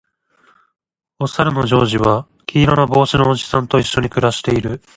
[1.19, 4.81] おさるのジョージは黄色の帽子のおじさんと一緒に暮らしている